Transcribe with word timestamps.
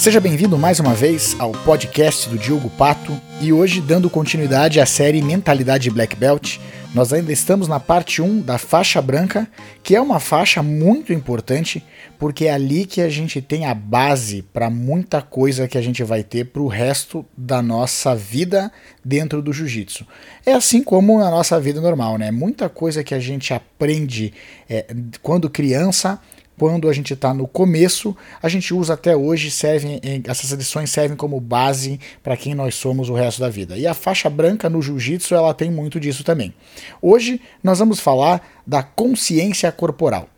Seja 0.00 0.18
bem-vindo 0.18 0.56
mais 0.56 0.80
uma 0.80 0.94
vez 0.94 1.36
ao 1.38 1.52
podcast 1.52 2.26
do 2.26 2.38
Diogo 2.38 2.70
Pato 2.70 3.20
e 3.38 3.52
hoje 3.52 3.82
dando 3.82 4.08
continuidade 4.08 4.80
à 4.80 4.86
série 4.86 5.20
Mentalidade 5.20 5.90
Black 5.90 6.16
Belt. 6.16 6.56
Nós 6.94 7.12
ainda 7.12 7.30
estamos 7.30 7.68
na 7.68 7.78
parte 7.78 8.22
1 8.22 8.40
da 8.40 8.56
faixa 8.56 9.02
branca, 9.02 9.46
que 9.82 9.94
é 9.94 10.00
uma 10.00 10.18
faixa 10.18 10.62
muito 10.62 11.12
importante, 11.12 11.84
porque 12.18 12.46
é 12.46 12.52
ali 12.54 12.86
que 12.86 13.02
a 13.02 13.10
gente 13.10 13.42
tem 13.42 13.66
a 13.66 13.74
base 13.74 14.40
para 14.40 14.70
muita 14.70 15.20
coisa 15.20 15.68
que 15.68 15.76
a 15.76 15.82
gente 15.82 16.02
vai 16.02 16.24
ter 16.24 16.46
para 16.46 16.62
o 16.62 16.66
resto 16.66 17.22
da 17.36 17.60
nossa 17.60 18.16
vida 18.16 18.72
dentro 19.04 19.42
do 19.42 19.52
jiu-jitsu. 19.52 20.06
É 20.46 20.54
assim 20.54 20.82
como 20.82 21.18
na 21.18 21.30
nossa 21.30 21.60
vida 21.60 21.78
normal, 21.78 22.16
né? 22.16 22.30
Muita 22.30 22.70
coisa 22.70 23.04
que 23.04 23.14
a 23.14 23.20
gente 23.20 23.52
aprende 23.52 24.32
é, 24.66 24.86
quando 25.20 25.50
criança 25.50 26.18
quando 26.60 26.90
a 26.90 26.92
gente 26.92 27.14
está 27.14 27.32
no 27.32 27.48
começo, 27.48 28.14
a 28.42 28.46
gente 28.46 28.74
usa 28.74 28.92
até 28.92 29.16
hoje, 29.16 29.50
servem, 29.50 29.98
essas 30.24 30.50
lições 30.50 30.90
servem 30.90 31.16
como 31.16 31.40
base 31.40 31.98
para 32.22 32.36
quem 32.36 32.54
nós 32.54 32.74
somos 32.74 33.08
o 33.08 33.14
resto 33.14 33.40
da 33.40 33.48
vida. 33.48 33.78
E 33.78 33.86
a 33.86 33.94
faixa 33.94 34.28
branca 34.28 34.68
no 34.68 34.82
jiu-jitsu 34.82 35.34
ela 35.34 35.54
tem 35.54 35.70
muito 35.70 35.98
disso 35.98 36.22
também. 36.22 36.52
Hoje 37.00 37.40
nós 37.64 37.78
vamos 37.78 37.98
falar 37.98 38.46
da 38.66 38.82
consciência 38.82 39.72
corporal. 39.72 40.28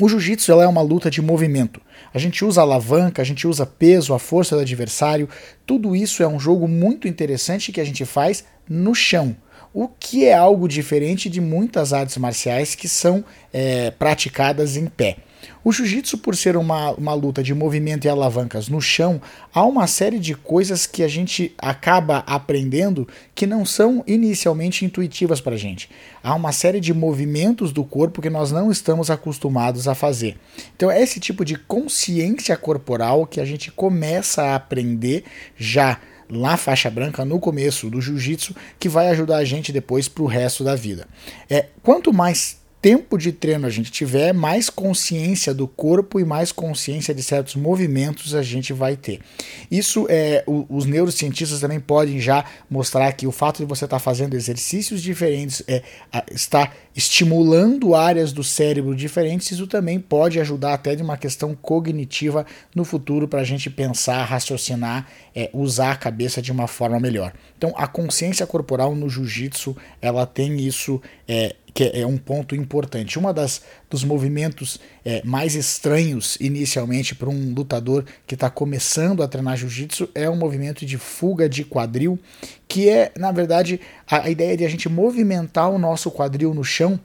O 0.00 0.08
jiu-jitsu 0.08 0.50
é 0.50 0.66
uma 0.66 0.82
luta 0.82 1.08
de 1.08 1.22
movimento. 1.22 1.80
A 2.12 2.18
gente 2.18 2.44
usa 2.44 2.62
alavanca, 2.62 3.22
a 3.22 3.24
gente 3.24 3.46
usa 3.46 3.64
peso, 3.64 4.14
a 4.14 4.18
força 4.18 4.56
do 4.56 4.62
adversário. 4.62 5.28
Tudo 5.64 5.94
isso 5.94 6.24
é 6.24 6.26
um 6.26 6.40
jogo 6.40 6.66
muito 6.66 7.06
interessante 7.06 7.70
que 7.70 7.80
a 7.80 7.84
gente 7.84 8.04
faz 8.04 8.42
no 8.68 8.96
chão 8.96 9.36
o 9.76 9.88
que 9.88 10.24
é 10.24 10.32
algo 10.32 10.66
diferente 10.66 11.28
de 11.28 11.38
muitas 11.38 11.92
artes 11.92 12.16
marciais 12.16 12.74
que 12.74 12.88
são 12.88 13.22
é, 13.52 13.90
praticadas 13.90 14.74
em 14.74 14.86
pé. 14.86 15.18
O 15.64 15.72
jiu-jitsu, 15.72 16.18
por 16.18 16.36
ser 16.36 16.56
uma, 16.56 16.92
uma 16.92 17.12
luta 17.12 17.42
de 17.42 17.52
movimento 17.54 18.04
e 18.04 18.08
alavancas 18.08 18.68
no 18.68 18.80
chão, 18.80 19.20
há 19.52 19.64
uma 19.64 19.86
série 19.86 20.18
de 20.18 20.34
coisas 20.34 20.86
que 20.86 21.02
a 21.02 21.08
gente 21.08 21.54
acaba 21.58 22.18
aprendendo 22.26 23.06
que 23.34 23.46
não 23.46 23.64
são 23.64 24.04
inicialmente 24.06 24.84
intuitivas 24.84 25.40
para 25.40 25.54
a 25.54 25.58
gente. 25.58 25.90
Há 26.22 26.34
uma 26.34 26.52
série 26.52 26.80
de 26.80 26.94
movimentos 26.94 27.72
do 27.72 27.84
corpo 27.84 28.22
que 28.22 28.30
nós 28.30 28.52
não 28.52 28.70
estamos 28.70 29.10
acostumados 29.10 29.88
a 29.88 29.94
fazer. 29.94 30.38
Então, 30.76 30.90
é 30.90 31.02
esse 31.02 31.18
tipo 31.18 31.44
de 31.44 31.56
consciência 31.56 32.56
corporal 32.56 33.26
que 33.26 33.40
a 33.40 33.44
gente 33.44 33.70
começa 33.70 34.42
a 34.42 34.54
aprender 34.54 35.24
já 35.56 36.00
lá 36.28 36.56
faixa 36.56 36.90
branca 36.90 37.24
no 37.24 37.38
começo 37.38 37.88
do 37.88 38.00
jiu-jitsu 38.00 38.54
que 38.78 38.88
vai 38.88 39.08
ajudar 39.08 39.36
a 39.36 39.44
gente 39.44 39.72
depois 39.72 40.08
para 40.08 40.22
o 40.22 40.26
resto 40.26 40.64
da 40.64 40.74
vida. 40.74 41.06
É, 41.48 41.66
quanto 41.82 42.12
mais 42.12 42.58
tempo 42.86 43.18
de 43.18 43.32
treino 43.32 43.66
a 43.66 43.70
gente 43.70 43.90
tiver, 43.90 44.32
mais 44.32 44.70
consciência 44.70 45.52
do 45.52 45.66
corpo 45.66 46.20
e 46.20 46.24
mais 46.24 46.52
consciência 46.52 47.12
de 47.12 47.20
certos 47.20 47.56
movimentos 47.56 48.32
a 48.32 48.44
gente 48.44 48.72
vai 48.72 48.96
ter. 48.96 49.20
Isso 49.68 50.06
é, 50.08 50.44
o, 50.46 50.64
os 50.68 50.86
neurocientistas 50.86 51.58
também 51.58 51.80
podem 51.80 52.20
já 52.20 52.44
mostrar 52.70 53.12
que 53.14 53.26
o 53.26 53.32
fato 53.32 53.58
de 53.58 53.64
você 53.64 53.86
estar 53.86 53.96
tá 53.96 54.00
fazendo 54.00 54.34
exercícios 54.34 55.02
diferentes, 55.02 55.64
é, 55.66 55.82
está 56.30 56.72
estimulando 56.96 57.94
áreas 57.94 58.32
do 58.32 58.42
cérebro 58.42 58.96
diferentes, 58.96 59.52
isso 59.52 59.66
também 59.66 60.00
pode 60.00 60.40
ajudar 60.40 60.72
até 60.72 60.96
de 60.96 61.02
uma 61.02 61.18
questão 61.18 61.54
cognitiva 61.54 62.46
no 62.74 62.84
futuro 62.84 63.28
para 63.28 63.42
a 63.42 63.44
gente 63.44 63.68
pensar, 63.68 64.24
raciocinar, 64.24 65.06
é, 65.34 65.50
usar 65.52 65.92
a 65.92 65.96
cabeça 65.96 66.40
de 66.40 66.50
uma 66.50 66.66
forma 66.66 66.98
melhor. 66.98 67.34
Então 67.58 67.74
a 67.76 67.86
consciência 67.86 68.46
corporal 68.46 68.94
no 68.94 69.10
jiu-jitsu 69.10 69.76
ela 70.00 70.24
tem 70.24 70.58
isso 70.58 71.00
é, 71.28 71.54
que 71.74 71.90
é 71.92 72.06
um 72.06 72.16
ponto 72.16 72.56
importante. 72.56 73.18
Uma 73.18 73.34
das 73.34 73.60
dos 73.90 74.02
movimentos 74.02 74.80
é, 75.04 75.22
mais 75.22 75.54
estranhos 75.54 76.36
inicialmente 76.40 77.14
para 77.14 77.28
um 77.28 77.52
lutador 77.54 78.04
que 78.26 78.34
está 78.34 78.48
começando 78.48 79.22
a 79.22 79.28
treinar 79.28 79.58
jiu-jitsu 79.58 80.08
é 80.14 80.28
um 80.28 80.36
movimento 80.36 80.86
de 80.86 80.96
fuga 80.96 81.46
de 81.48 81.64
quadril, 81.64 82.18
que 82.76 82.90
é 82.90 83.10
na 83.16 83.32
verdade 83.32 83.80
a, 84.06 84.28
ideia 84.28 84.54
de 84.54 84.62
a 84.62 84.68
gente 84.68 84.86
movimentar 84.86 85.70
o 85.70 85.78
nosso 85.78 86.10
quadril 86.10 86.52
no 86.52 86.62
chão 86.62 87.00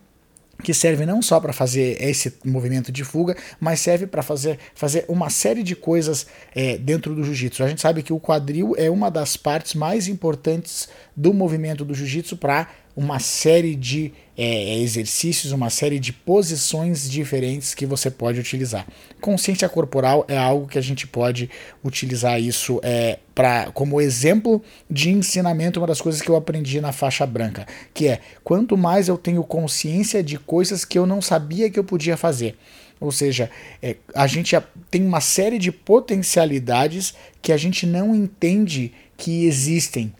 que 0.62 0.74
serve 0.74 1.06
não 1.06 1.22
só 1.22 1.40
para 1.40 1.54
fazer 1.54 1.96
esse 2.04 2.34
movimento 2.44 2.92
de 2.92 3.06
fuga, 3.06 3.38
mas 3.58 3.80
serve 3.80 4.06
para 4.06 4.22
fazer, 4.22 4.60
fazer 4.76 5.06
uma 5.08 5.30
série 5.30 5.64
de 5.64 5.74
coisas 5.74 6.28
é, 6.54 6.78
dentro 6.78 7.16
do 7.16 7.24
jiu-jitsu. 7.24 7.64
A 7.64 7.70
gente 7.70 7.80
sabe 7.80 8.04
que 8.04 8.12
o 8.12 8.20
quadril 8.20 8.76
é 8.78 8.90
uma 8.90 9.10
das 9.10 9.38
partes 9.38 9.74
mais 9.74 10.10
importantes 10.10 10.90
do 11.16 11.34
movimento 11.34 11.86
do 11.86 11.96
jiu-jitsu 11.96 12.36
para 12.36 12.68
uma 12.96 13.20
série 13.20 13.76
de 13.76 14.14
é, 14.38 14.80
exercícios, 14.80 15.52
uma 15.52 15.70
série 15.70 16.00
de 16.00 16.12
posições 16.12 17.10
diferentes 17.10 17.74
que 17.74 17.86
você 17.86 18.10
pode 18.10 18.40
utilizar. 18.40 18.88
Consciência 19.20 19.70
corporal 19.70 20.26
é 20.28 20.38
algo 20.38 20.68
que 20.68 20.78
a 20.78 20.82
gente 20.82 21.06
pode 21.06 21.50
utilizar 21.84 22.42
isso 22.42 22.80
é, 22.84 23.20
pra, 23.36 23.72
como 23.72 24.02
exemplo 24.02 24.62
de 24.90 25.12
ensinamento, 25.12 25.80
uma 25.80 25.88
das 25.88 26.02
coisas 26.02 26.22
que 26.22 26.30
eu 26.30 26.36
aprendi 26.36 26.82
na 26.82 26.92
faixa 26.92 27.26
branca, 27.26 27.68
que 27.94 28.08
é 28.08 28.20
quanto 28.44 28.76
mais 28.78 29.08
eu 29.08 29.18
tenho 29.18 29.44
consciência 29.44 30.24
de 30.24 30.38
coisas 30.38 30.84
que 30.84 30.98
eu 30.98 31.06
não 31.06 31.22
sabia 31.22 31.70
que 31.70 31.78
eu 31.78 31.84
podia 31.84 32.18
fazer. 32.18 32.56
Ou 33.00 33.12
seja, 33.12 33.50
é, 33.82 33.96
a 34.14 34.28
gente 34.28 34.56
tem 34.90 35.06
uma 35.06 35.22
série 35.22 35.58
de 35.58 35.72
potencialidades 35.72 37.16
que 37.42 37.52
a 37.52 37.58
gente 37.58 37.86
não 37.88 38.16
entende 38.16 38.92
que 39.18 39.46
existem 39.46 40.14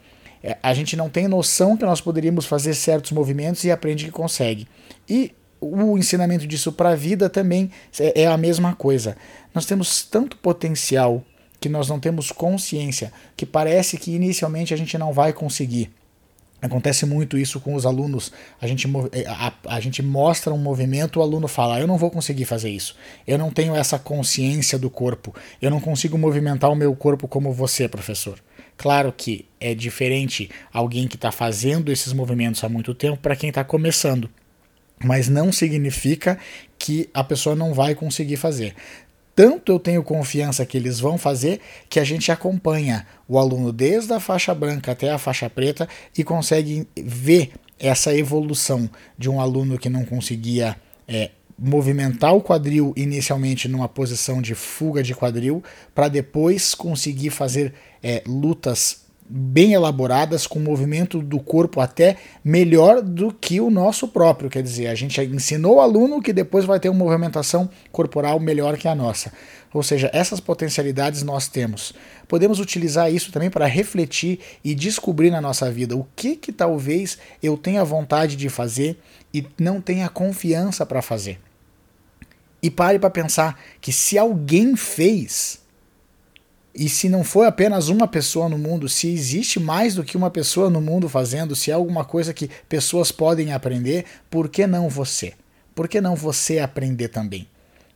é, 0.44 0.58
a 0.62 0.74
gente 0.74 0.96
não 0.96 1.10
tem 1.10 1.28
noção 1.28 1.78
que 1.78 1.86
nós 1.86 2.02
poderíamos 2.02 2.46
fazer 2.46 2.74
certos 2.74 3.12
movimentos 3.12 3.64
e 3.64 3.72
aprende 3.72 4.06
que 4.06 4.12
consegue. 4.12 4.68
E 5.08 5.34
o 5.60 5.98
ensinamento 5.98 6.48
disso 6.48 6.72
para 6.72 6.90
a 6.90 6.96
vida 6.96 7.30
também 7.30 7.70
é, 8.00 8.24
é 8.24 8.28
a 8.28 8.38
mesma 8.38 8.74
coisa. 8.74 9.16
Nós 9.54 9.66
temos 9.66 10.04
tanto 10.04 10.38
potencial 10.38 11.24
que 11.60 11.70
nós 11.70 11.88
não 11.88 12.00
temos 12.00 12.32
consciência, 12.32 13.14
que 13.38 13.46
parece 13.46 13.98
que 13.98 14.16
inicialmente 14.16 14.74
a 14.74 14.78
gente 14.78 14.98
não 14.98 15.14
vai 15.14 15.32
conseguir. 15.32 15.92
Acontece 16.60 17.08
muito 17.08 17.40
isso 17.40 17.60
com 17.60 17.74
os 17.74 17.88
alunos. 17.88 18.32
A 18.62 18.68
gente, 18.68 18.88
é, 19.12 19.28
a, 19.28 19.54
a, 19.68 19.80
gente 19.80 20.02
mostra 20.04 20.54
um 20.54 20.60
movimento, 20.60 21.20
o 21.20 21.22
aluno 21.24 21.48
fala: 21.48 21.80
Eu 21.80 21.88
não 21.88 21.98
vou 21.98 22.12
conseguir 22.12 22.46
fazer 22.46 22.70
isso. 22.70 22.96
Eu 23.26 23.38
não 23.38 23.50
tenho 23.50 23.76
essa 23.76 23.98
consciência 23.98 24.78
do 24.78 24.88
corpo. 24.88 25.34
Eu 25.60 25.72
não 25.72 25.80
consigo 25.80 26.20
movimentar 26.20 26.72
o 26.72 26.76
meu 26.76 26.96
corpo 26.96 27.28
como 27.28 27.52
você, 27.52 27.88
professor. 27.88 28.40
Claro 28.82 29.14
que 29.16 29.46
é 29.60 29.76
diferente 29.76 30.50
alguém 30.74 31.08
que 31.08 31.16
está 31.16 31.32
fazendo 31.32 31.92
esses 31.92 32.14
movimentos 32.14 32.64
há 32.64 32.68
muito 32.68 32.96
tempo 32.96 33.20
para 33.20 33.36
quem 33.36 33.50
está 33.50 33.64
começando, 33.64 34.28
mas 35.06 35.30
não 35.30 35.52
significa 35.52 36.40
que 36.80 37.08
a 37.14 37.24
pessoa 37.24 37.56
não 37.56 37.76
vai 37.76 37.94
conseguir 37.94 38.38
fazer. 38.38 38.74
Tanto 39.36 39.72
eu 39.72 39.78
tenho 39.78 40.02
confiança 40.02 40.66
que 40.66 40.76
eles 40.76 41.00
vão 41.00 41.16
fazer 41.16 41.60
que 41.88 42.00
a 42.00 42.04
gente 42.04 42.32
acompanha 42.32 43.06
o 43.28 43.38
aluno 43.38 43.72
desde 43.72 44.14
a 44.14 44.20
faixa 44.20 44.52
branca 44.56 44.94
até 44.94 45.12
a 45.12 45.20
faixa 45.20 45.48
preta 45.48 45.88
e 46.18 46.24
consegue 46.24 46.88
ver 46.98 47.52
essa 47.78 48.18
evolução 48.18 48.90
de 49.16 49.30
um 49.30 49.40
aluno 49.40 49.78
que 49.78 49.90
não 49.90 50.04
conseguia 50.04 50.76
é, 51.08 51.30
movimentar 51.64 52.36
o 52.36 52.42
quadril 52.42 52.92
inicialmente 52.96 53.68
numa 53.68 53.88
posição 53.88 54.42
de 54.42 54.56
fuga 54.56 55.04
de 55.04 55.14
quadril, 55.14 55.64
para 55.94 56.08
depois 56.08 56.74
conseguir 56.74 57.30
fazer 57.30 57.72
é, 58.02 58.24
lutas 58.26 59.02
bem 59.34 59.74
elaboradas, 59.74 60.46
com 60.46 60.60
movimento 60.60 61.22
do 61.22 61.40
corpo 61.40 61.80
até 61.80 62.18
melhor 62.44 63.02
do 63.02 63.32
que 63.32 63.62
o 63.62 63.70
nosso 63.70 64.08
próprio. 64.08 64.50
Quer 64.50 64.64
dizer, 64.64 64.88
a 64.88 64.96
gente 64.96 65.22
ensinou 65.22 65.76
o 65.76 65.80
aluno 65.80 66.22
que 66.22 66.34
depois 66.34 66.66
vai 66.66 66.80
ter 66.80 66.90
uma 66.90 67.06
movimentação 67.06 67.70
corporal 67.92 68.40
melhor 68.40 68.76
que 68.76 68.88
a 68.88 68.96
nossa. 68.96 69.32
Ou 69.74 69.84
seja, 69.84 70.10
essas 70.12 70.42
potencialidades 70.42 71.24
nós 71.24 71.48
temos. 71.48 71.94
Podemos 72.28 72.60
utilizar 72.60 73.14
isso 73.14 73.32
também 73.32 73.50
para 73.50 73.68
refletir 73.68 74.40
e 74.64 74.76
descobrir 74.76 75.30
na 75.30 75.40
nossa 75.40 75.72
vida 75.72 75.96
o 75.96 76.06
que 76.14 76.36
que 76.36 76.52
talvez 76.52 77.18
eu 77.42 77.56
tenha 77.56 77.86
vontade 77.86 78.36
de 78.36 78.50
fazer 78.50 79.00
e 79.34 79.46
não 79.58 79.80
tenha 79.80 80.10
confiança 80.10 80.86
para 80.86 81.02
fazer. 81.02 81.40
E 82.62 82.70
pare 82.70 83.00
para 83.00 83.10
pensar 83.10 83.60
que 83.80 83.92
se 83.92 84.18
alguém 84.18 84.76
fez, 84.76 85.62
e 86.74 86.88
se 86.88 87.10
não 87.10 87.24
foi 87.24 87.48
apenas 87.48 87.90
uma 87.90 88.08
pessoa 88.08 88.48
no 88.48 88.58
mundo, 88.58 88.88
se 88.88 89.10
existe 89.10 89.60
mais 89.60 89.96
do 89.96 90.04
que 90.04 90.16
uma 90.16 90.30
pessoa 90.30 90.70
no 90.70 90.80
mundo 90.80 91.10
fazendo, 91.10 91.56
se 91.56 91.72
é 91.72 91.74
alguma 91.74 92.06
coisa 92.06 92.34
que 92.34 92.50
pessoas 92.70 93.12
podem 93.12 93.52
aprender, 93.52 94.06
por 94.30 94.48
que 94.48 94.66
não 94.66 94.88
você? 94.90 95.34
Por 95.76 95.88
que 95.88 96.00
não 96.00 96.16
você 96.16 96.60
aprender 96.60 97.10
também? 97.10 97.48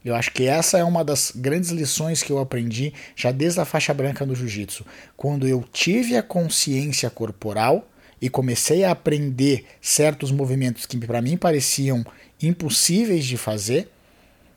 Eu 0.04 0.14
acho 0.14 0.32
que 0.32 0.46
essa 0.46 0.78
é 0.78 0.84
uma 0.84 1.04
das 1.04 1.32
grandes 1.36 1.72
lições 1.72 2.22
que 2.22 2.32
eu 2.32 2.38
aprendi 2.38 2.94
já 3.16 3.32
desde 3.32 3.60
a 3.60 3.66
faixa 3.66 3.92
branca 3.92 4.24
no 4.24 4.36
jiu-jitsu. 4.36 4.86
Quando 5.18 5.48
eu 5.48 5.64
tive 5.74 6.16
a 6.16 6.22
consciência 6.22 7.10
corporal 7.10 7.88
e 8.22 8.30
comecei 8.30 8.84
a 8.84 8.92
aprender 8.92 9.66
certos 9.82 10.32
movimentos 10.32 10.86
que 10.86 10.98
para 10.98 11.24
mim 11.24 11.38
pareciam 11.38 12.06
impossíveis 12.40 13.26
de 13.26 13.36
fazer, 13.36 13.90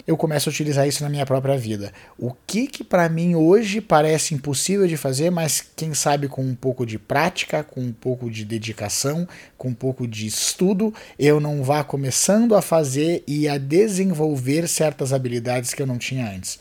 eu 0.08 0.16
começo 0.16 0.48
a 0.48 0.50
utilizar 0.50 0.88
isso 0.88 1.02
na 1.02 1.10
minha 1.10 1.26
própria 1.26 1.58
vida. 1.58 1.92
O 2.18 2.32
que 2.46 2.66
que 2.66 2.82
para 2.82 3.10
mim 3.10 3.34
hoje 3.34 3.78
parece 3.78 4.34
impossível 4.34 4.86
de 4.86 4.96
fazer, 4.96 5.28
mas 5.28 5.62
quem 5.76 5.92
sabe 5.92 6.28
com 6.28 6.40
um 6.42 6.54
pouco 6.54 6.86
de 6.86 6.98
prática, 6.98 7.62
com 7.62 7.82
um 7.82 7.92
pouco 7.92 8.30
de 8.30 8.42
dedicação, 8.42 9.28
com 9.58 9.68
um 9.68 9.74
pouco 9.74 10.08
de 10.08 10.26
estudo, 10.26 10.94
eu 11.18 11.38
não 11.38 11.62
vá 11.62 11.84
começando 11.84 12.54
a 12.54 12.62
fazer 12.62 13.22
e 13.26 13.46
a 13.46 13.58
desenvolver 13.58 14.66
certas 14.66 15.12
habilidades 15.12 15.74
que 15.74 15.82
eu 15.82 15.86
não 15.86 15.98
tinha 15.98 16.26
antes. 16.34 16.58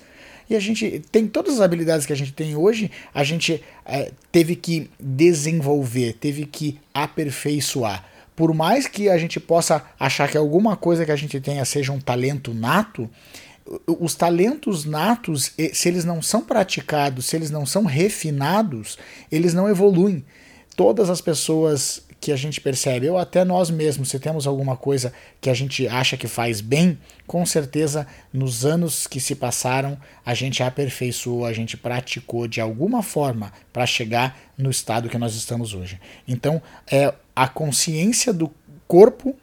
e 0.50 0.56
a 0.56 0.60
gente 0.60 1.02
tem 1.10 1.26
todas 1.26 1.56
as 1.56 1.62
habilidades 1.62 2.06
que 2.06 2.12
a 2.12 2.18
gente 2.18 2.34
tem 2.34 2.54
hoje, 2.54 2.92
a 3.14 3.24
gente 3.24 3.64
é, 3.86 4.12
teve 4.30 4.58
que 4.58 4.90
desenvolver, 5.00 6.18
teve 6.20 6.46
que 6.46 6.78
aperfeiçoar. 6.94 8.04
Por 8.38 8.54
mais 8.54 8.86
que 8.86 9.10
a 9.10 9.18
gente 9.18 9.40
possa 9.40 9.84
achar 10.00 10.30
que 10.30 10.38
alguma 10.38 10.78
coisa 10.78 11.04
que 11.04 11.12
a 11.12 11.16
gente 11.16 11.42
tenha 11.42 11.66
seja 11.66 11.92
um 11.92 12.00
talento 12.00 12.54
nato, 12.54 13.10
os 13.88 14.14
talentos 14.14 14.86
natos, 14.86 15.54
se 15.74 15.90
eles 15.90 16.06
não 16.06 16.22
são 16.22 16.46
praticados, 16.46 17.26
se 17.26 17.36
eles 17.36 17.50
não 17.50 17.66
são 17.66 17.84
refinados, 17.84 18.96
eles 19.32 19.56
não 19.56 19.68
evoluem. 19.68 20.24
Todas 20.76 21.10
as 21.10 21.20
pessoas 21.20 22.04
que 22.22 22.32
a 22.32 22.36
gente 22.36 22.62
percebe, 22.62 23.10
ou 23.10 23.18
até 23.18 23.44
nós 23.44 23.72
mesmos, 23.72 24.10
se 24.10 24.20
temos 24.20 24.46
alguma 24.46 24.78
coisa 24.78 25.12
que 25.42 25.50
a 25.50 25.54
gente 25.56 25.88
acha 25.88 26.16
que 26.16 26.28
faz 26.28 26.62
bem, 26.62 27.00
com 27.26 27.44
certeza 27.44 28.06
nos 28.32 28.64
anos 28.68 29.08
que 29.08 29.20
se 29.20 29.34
passaram 29.34 29.98
a 30.24 30.36
gente 30.36 30.62
aperfeiçoou, 30.62 31.44
a 31.44 31.54
gente 31.54 31.76
praticou 31.76 32.48
de 32.48 32.62
alguma 32.62 33.02
forma 33.02 33.52
para 33.74 33.88
chegar 33.88 34.38
no 34.56 34.70
estado 34.70 35.10
que 35.10 35.18
nós 35.18 35.34
estamos 35.34 35.74
hoje. 35.74 36.00
Então, 36.28 36.62
é 36.92 37.12
a 37.38 37.48
consciência 37.48 38.34
do 38.34 38.52
corpo 38.88 39.36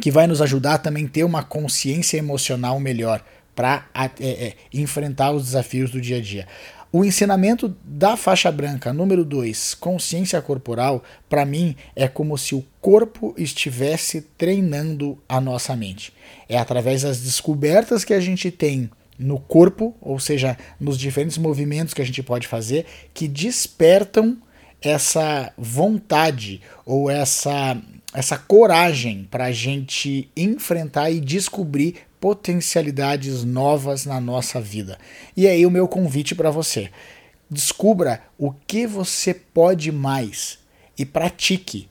que 0.00 0.10
vai 0.10 0.26
nos 0.26 0.40
ajudar 0.40 0.78
também 0.78 1.06
ter 1.06 1.22
uma 1.22 1.42
consciência 1.42 2.16
emocional 2.16 2.80
melhor 2.80 3.22
para 3.54 3.86
é, 3.94 4.26
é, 4.26 4.54
enfrentar 4.72 5.30
os 5.30 5.44
desafios 5.44 5.90
do 5.90 6.00
dia 6.00 6.16
a 6.16 6.20
dia. 6.22 6.48
O 6.90 7.04
ensinamento 7.04 7.76
da 7.84 8.16
faixa 8.16 8.50
branca 8.50 8.90
número 8.90 9.22
2, 9.22 9.74
consciência 9.74 10.40
corporal, 10.40 11.04
para 11.28 11.44
mim 11.44 11.76
é 11.94 12.08
como 12.08 12.38
se 12.38 12.54
o 12.54 12.64
corpo 12.80 13.34
estivesse 13.36 14.22
treinando 14.38 15.18
a 15.28 15.42
nossa 15.42 15.76
mente. 15.76 16.14
É 16.48 16.56
através 16.56 17.02
das 17.02 17.20
descobertas 17.20 18.02
que 18.02 18.14
a 18.14 18.20
gente 18.20 18.50
tem 18.50 18.90
no 19.18 19.38
corpo, 19.38 19.94
ou 20.00 20.18
seja, 20.18 20.56
nos 20.80 20.98
diferentes 20.98 21.36
movimentos 21.36 21.92
que 21.92 22.00
a 22.00 22.06
gente 22.06 22.22
pode 22.22 22.48
fazer, 22.48 22.86
que 23.12 23.28
despertam 23.28 24.38
essa 24.82 25.52
vontade 25.56 26.60
ou 26.84 27.10
essa, 27.10 27.76
essa 28.14 28.38
coragem 28.38 29.26
para 29.30 29.46
a 29.46 29.52
gente 29.52 30.30
enfrentar 30.36 31.10
e 31.10 31.20
descobrir 31.20 31.96
potencialidades 32.20 33.44
novas 33.44 34.04
na 34.04 34.20
nossa 34.20 34.60
vida. 34.60 34.98
E 35.36 35.46
aí 35.46 35.64
o 35.64 35.70
meu 35.70 35.88
convite 35.88 36.34
para 36.34 36.50
você. 36.50 36.90
Descubra 37.50 38.22
o 38.38 38.52
que 38.52 38.86
você 38.86 39.34
pode 39.34 39.90
mais 39.90 40.58
e 40.96 41.04
pratique. 41.04 41.88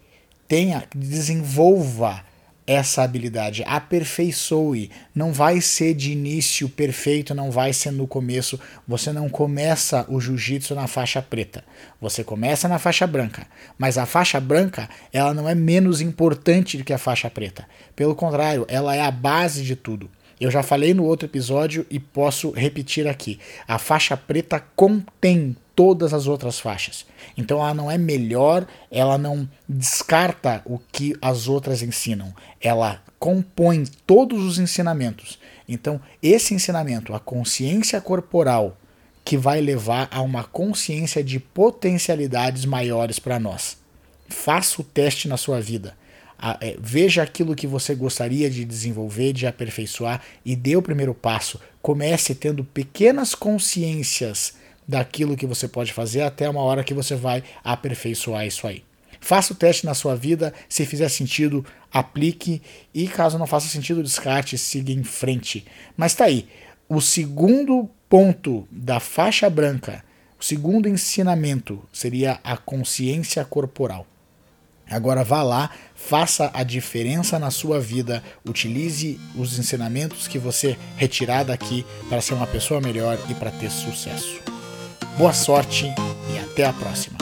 Tenha, 0.48 0.84
desenvolva 0.96 2.24
essa 2.70 3.02
habilidade, 3.02 3.64
aperfeiçoe. 3.66 4.92
Não 5.16 5.34
vai 5.34 5.60
ser 5.60 5.96
de 5.96 6.12
início 6.12 6.70
perfeito, 6.70 7.34
não 7.34 7.50
vai 7.50 7.74
ser 7.74 7.90
no 7.90 8.06
começo. 8.06 8.60
Você 8.88 9.12
não 9.12 9.28
começa 9.28 10.06
o 10.08 10.22
jiu-jitsu 10.22 10.76
na 10.76 10.86
faixa 10.86 11.20
preta. 11.20 11.64
Você 12.00 12.24
começa 12.24 12.68
na 12.68 12.78
faixa 12.78 13.08
branca. 13.08 13.48
Mas 13.76 13.98
a 13.98 14.06
faixa 14.06 14.40
branca, 14.40 14.88
ela 15.12 15.34
não 15.34 15.50
é 15.50 15.56
menos 15.56 16.00
importante 16.00 16.78
do 16.78 16.84
que 16.84 16.94
a 16.94 17.00
faixa 17.00 17.28
preta. 17.28 17.66
Pelo 17.96 18.14
contrário, 18.14 18.68
ela 18.68 18.96
é 18.96 19.02
a 19.02 19.10
base 19.10 19.64
de 19.64 19.76
tudo. 19.76 20.08
Eu 20.40 20.52
já 20.52 20.62
falei 20.62 20.94
no 20.94 21.06
outro 21.06 21.26
episódio 21.26 21.88
e 21.90 22.00
posso 22.00 22.52
repetir 22.52 23.08
aqui. 23.08 23.40
A 23.68 23.80
faixa 23.80 24.16
preta 24.16 24.64
contém 24.76 25.58
todas 25.80 26.14
as 26.14 26.28
outras 26.28 26.60
faixas. 26.60 27.06
Então 27.38 27.60
ela 27.60 27.74
não 27.74 27.90
é 27.90 27.98
melhor, 27.98 28.68
ela 28.92 29.18
não 29.18 29.48
descarta 29.66 30.62
o 30.66 30.78
que 30.92 31.16
as 31.22 31.48
outras 31.48 31.82
ensinam. 31.82 32.36
Ela 32.60 33.02
compõe 33.18 33.86
todos 34.06 34.44
os 34.44 34.60
ensinamentos. 34.60 35.40
Então, 35.70 36.02
esse 36.22 36.54
ensinamento, 36.54 37.14
a 37.14 37.20
consciência 37.20 38.02
corporal, 38.02 38.76
que 39.24 39.38
vai 39.38 39.62
levar 39.62 40.10
a 40.12 40.22
uma 40.22 40.44
consciência 40.44 41.24
de 41.24 41.40
potencialidades 41.40 42.66
maiores 42.66 43.18
para 43.18 43.40
nós. 43.40 43.78
Faça 44.28 44.82
o 44.82 44.84
teste 44.84 45.30
na 45.30 45.38
sua 45.38 45.62
vida 45.62 45.96
é, 46.62 46.78
veja 46.80 47.22
aquilo 47.22 47.56
que 47.56 47.68
você 47.68 47.94
gostaria 47.94 48.50
de 48.50 48.64
desenvolver, 48.64 49.34
de 49.34 49.46
aperfeiçoar 49.46 50.22
e 50.46 50.56
dê 50.56 50.76
o 50.76 50.82
primeiro 50.82 51.14
passo. 51.14 51.60
Comece 51.82 52.34
tendo 52.34 52.64
pequenas 52.64 53.36
consciências 53.36 54.54
daquilo 54.90 55.38
que 55.38 55.46
você 55.46 55.68
pode 55.68 55.94
fazer 55.94 56.24
até 56.24 56.50
uma 56.50 56.62
hora 56.62 56.84
que 56.84 56.96
você 56.96 57.16
vai 57.16 57.44
aperfeiçoar 57.64 58.48
isso 58.48 58.66
aí. 58.66 58.84
Faça 59.22 59.54
o 59.54 59.56
teste 59.56 59.86
na 59.86 59.94
sua 59.94 60.16
vida, 60.16 60.52
se 60.68 60.84
fizer 60.84 61.08
sentido, 61.10 61.64
aplique 61.94 62.60
e 62.92 63.08
caso 63.08 63.38
não 63.38 63.46
faça 63.46 63.68
sentido, 63.68 64.02
descarte, 64.02 64.58
siga 64.58 64.92
em 64.92 65.04
frente. 65.04 65.64
Mas 65.96 66.16
tá 66.16 66.26
aí, 66.26 66.48
o 66.88 67.00
segundo 67.00 67.88
ponto 68.10 68.68
da 68.72 69.00
faixa 69.00 69.48
branca, 69.48 70.04
o 70.40 70.44
segundo 70.44 70.90
ensinamento 70.90 71.84
seria 71.94 72.40
a 72.44 72.58
consciência 72.58 73.46
corporal. 73.46 74.08
Agora 74.90 75.24
vá 75.24 75.44
lá, 75.44 75.70
faça 75.94 76.50
a 76.52 76.64
diferença 76.64 77.38
na 77.38 77.52
sua 77.52 77.80
vida, 77.80 78.24
utilize 78.44 79.20
os 79.36 79.60
ensinamentos 79.60 80.28
que 80.28 80.40
você 80.40 80.76
retirar 80.98 81.44
daqui 81.44 81.86
para 82.08 82.22
ser 82.22 82.34
uma 82.34 82.48
pessoa 82.48 82.82
melhor 82.82 83.20
e 83.30 83.36
para 83.36 83.52
ter 83.52 83.70
sucesso. 83.70 84.59
Boa 85.20 85.34
sorte 85.34 85.86
e 86.34 86.40
até 86.40 86.66
a 86.66 86.72
próxima. 86.72 87.19